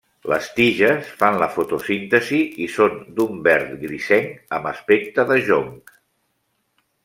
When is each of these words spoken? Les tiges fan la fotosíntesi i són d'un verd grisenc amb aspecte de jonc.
Les 0.31 0.45
tiges 0.59 1.11
fan 1.19 1.37
la 1.43 1.49
fotosíntesi 1.57 2.41
i 2.67 2.67
són 2.77 2.97
d'un 3.19 3.45
verd 3.51 3.77
grisenc 3.85 4.59
amb 4.61 4.73
aspecte 4.75 5.31
de 5.35 5.41
jonc. 5.53 5.97